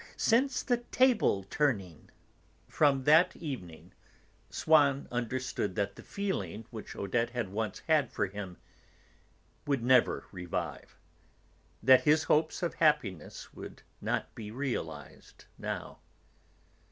[0.17, 2.09] since the table turning!"
[2.67, 3.93] From that evening,
[4.49, 8.57] Swann understood that the feeling which Odette had once had for him
[9.67, 10.97] would never revive,
[11.83, 15.99] that his hopes of happiness would not be realised now.